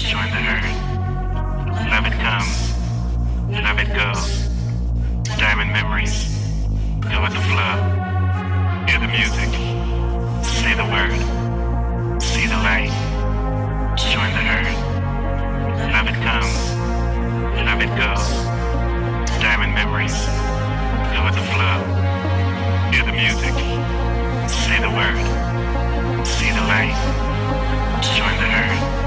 [0.00, 0.64] Join the herd.
[1.92, 2.72] Love it comes.
[3.52, 4.48] Love it goes.
[5.36, 6.24] Diamond memories.
[7.04, 7.76] Go with the flow.
[8.88, 9.52] Hear the music.
[10.42, 11.12] Say the word.
[12.22, 12.90] See the light.
[14.00, 14.72] Join the herd.
[15.92, 16.56] Love it comes.
[17.60, 18.24] Love it goes.
[19.38, 20.16] Diamond memories.
[21.12, 21.76] Go with the flow.
[22.90, 23.54] Hear the music.
[24.48, 25.20] Say the word.
[26.26, 26.96] See the light.
[28.00, 28.99] Join the herd.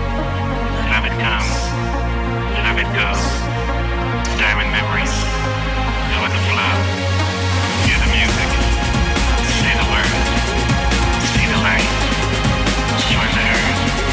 [0.91, 1.48] Let it come.
[2.66, 3.09] Let it go.
[4.38, 5.13] Diamond memories.
[6.49, 6.76] Flow.
[7.85, 8.49] Hear the music.
[9.91, 10.09] The.
[11.31, 11.88] See the light.
[13.09, 14.12] Join the.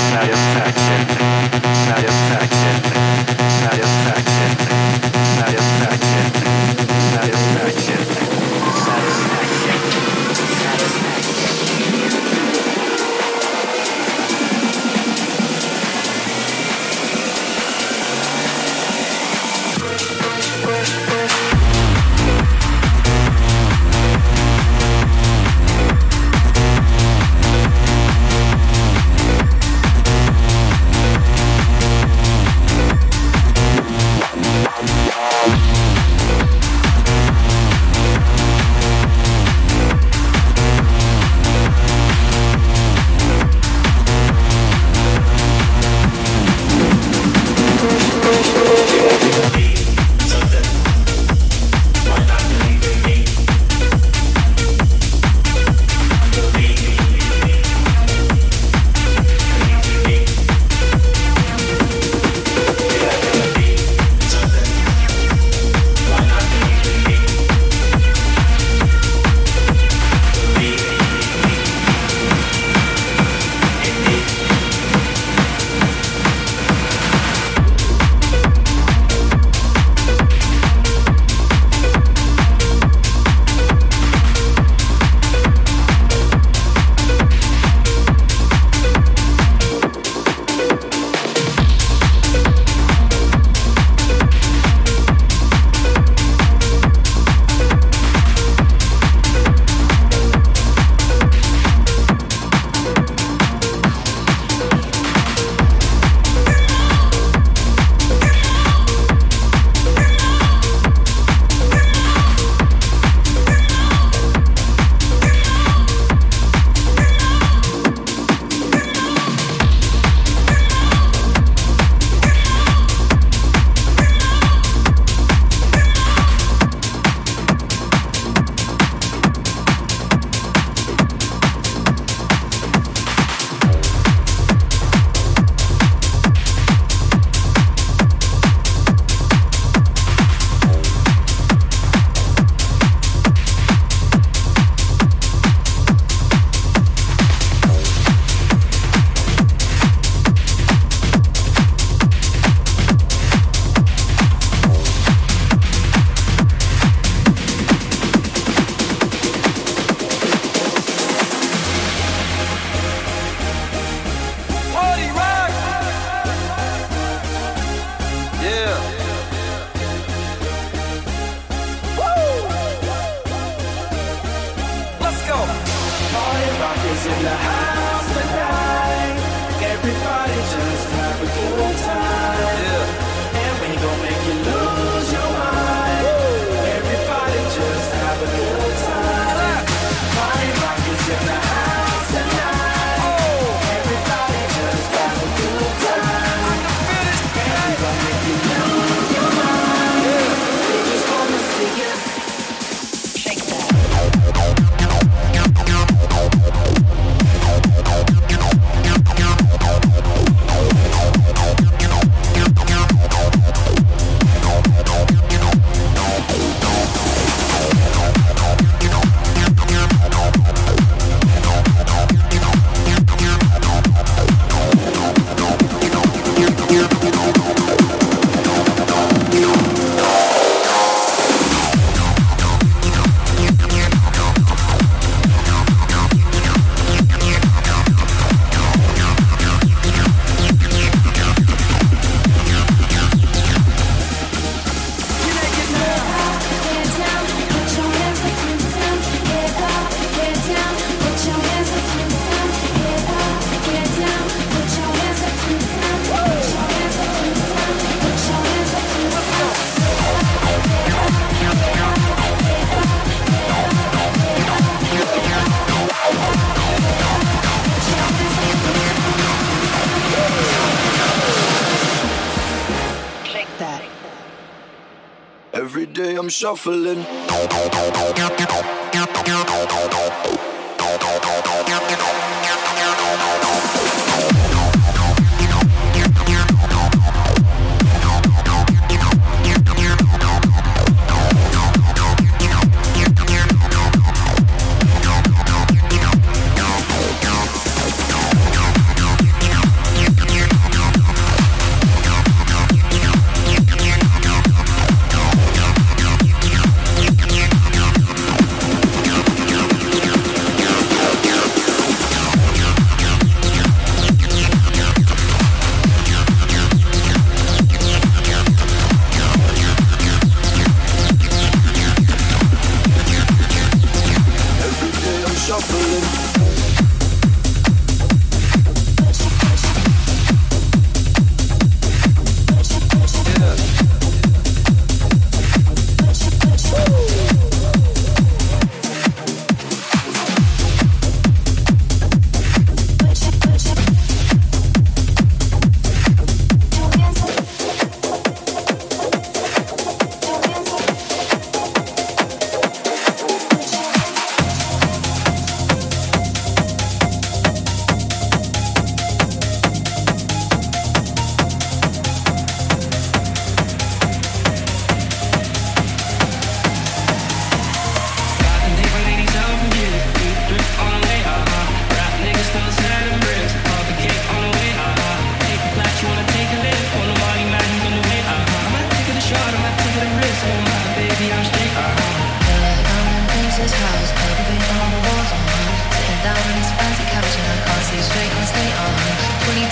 [276.41, 277.05] shuffling.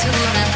[0.02, 0.49] to run out.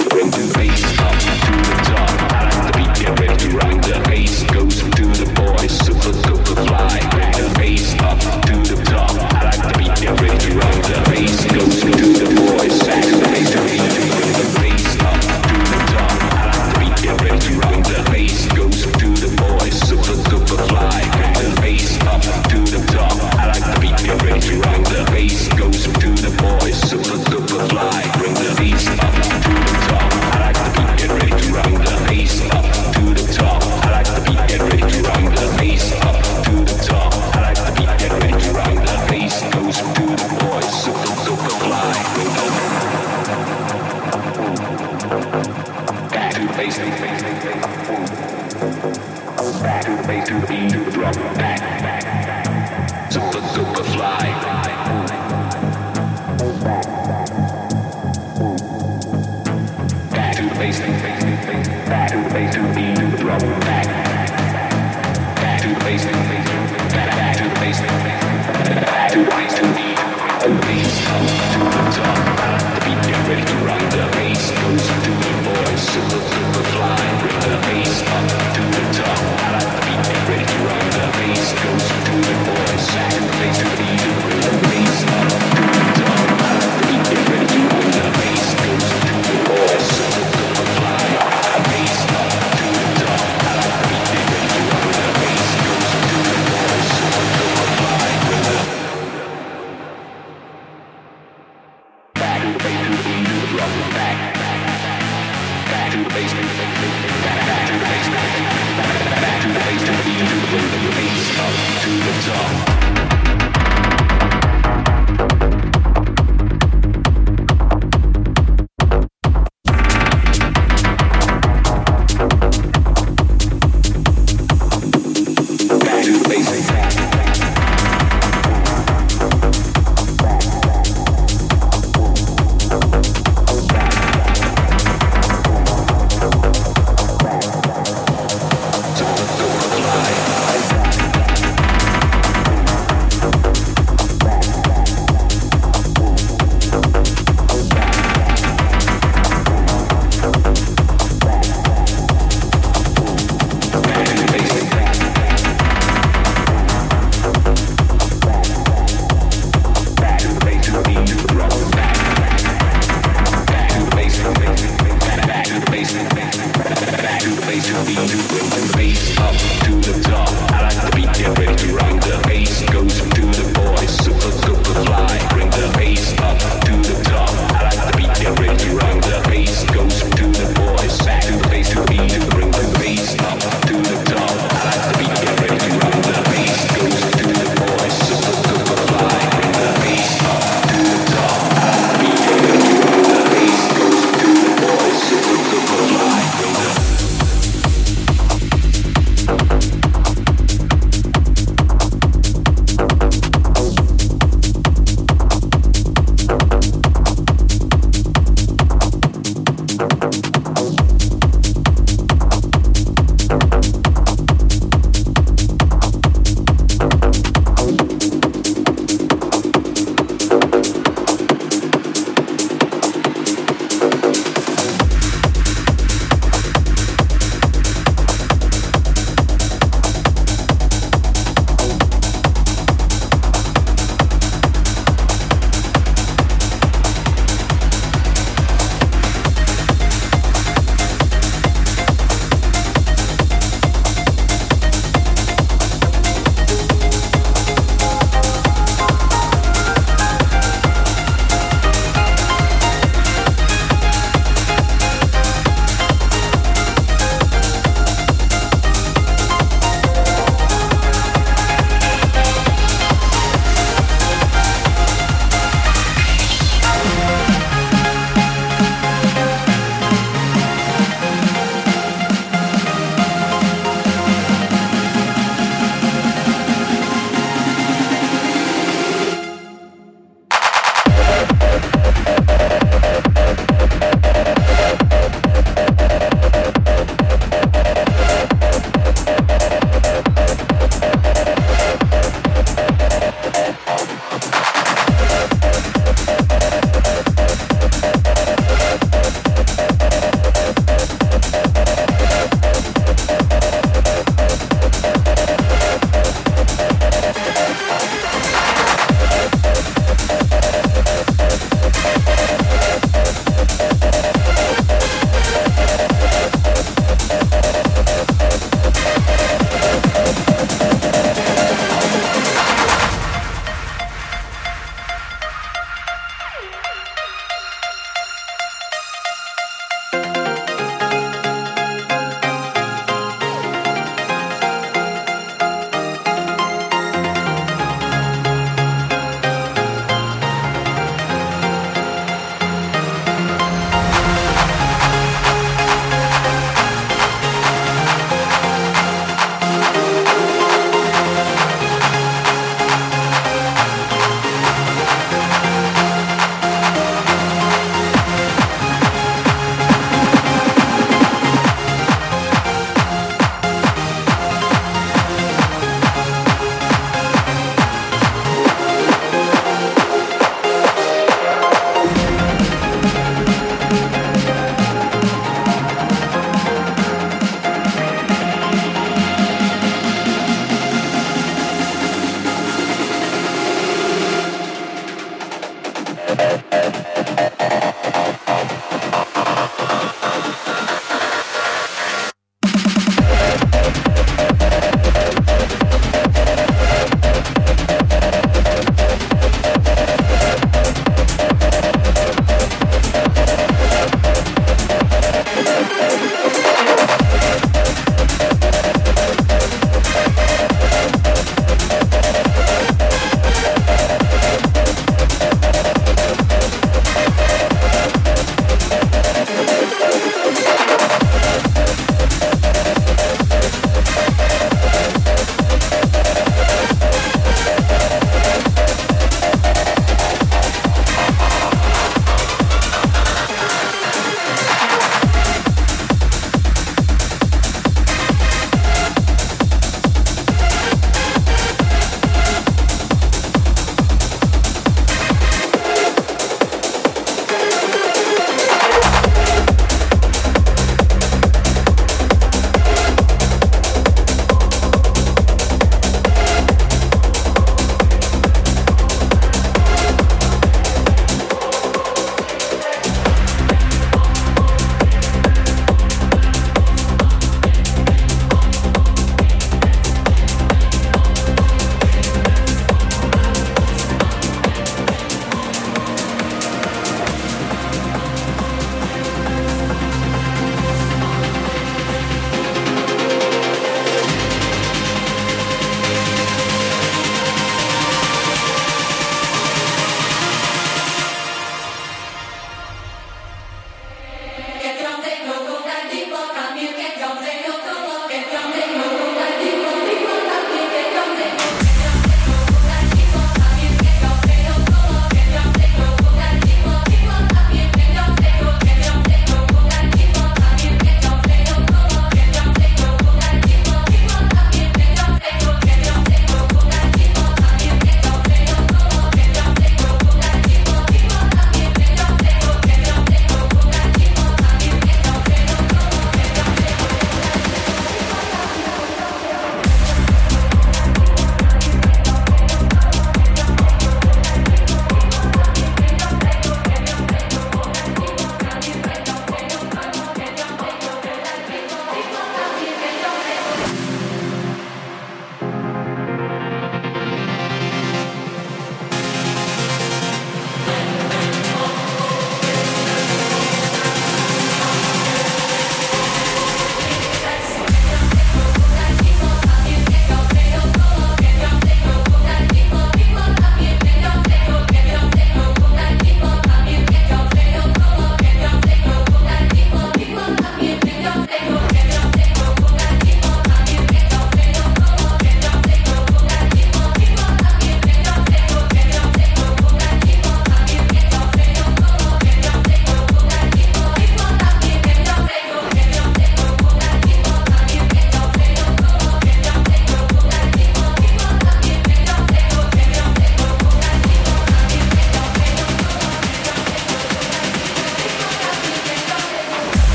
[0.00, 0.43] to bring to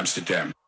[0.00, 0.59] Amsterdam.